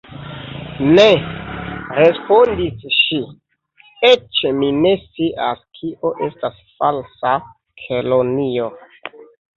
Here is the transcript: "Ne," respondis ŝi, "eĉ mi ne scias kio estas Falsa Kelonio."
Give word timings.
"Ne," 0.93 1.03
respondis 1.97 2.87
ŝi, 3.01 3.19
"eĉ 4.11 4.41
mi 4.63 4.69
ne 4.81 4.95
scias 5.05 5.61
kio 5.81 6.15
estas 6.29 6.59
Falsa 6.81 7.35
Kelonio." 7.85 8.71